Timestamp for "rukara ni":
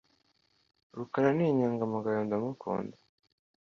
0.97-1.43